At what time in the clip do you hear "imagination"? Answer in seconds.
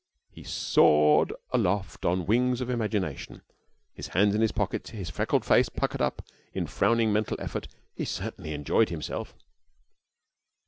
2.71-3.43